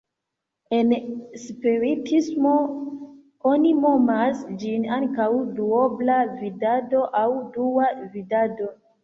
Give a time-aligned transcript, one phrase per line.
[0.75, 0.93] En
[1.41, 2.53] spiritismo
[3.51, 5.29] oni nomas ĝin ankaŭ
[5.61, 7.29] "duobla vidado" aŭ
[7.61, 8.75] "dua vidado".